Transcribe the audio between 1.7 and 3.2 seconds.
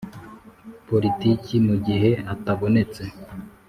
gihe atabonetse